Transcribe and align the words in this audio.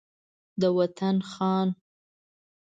د 0.61 0.63
وطن 0.77 1.15
خان 1.31 1.67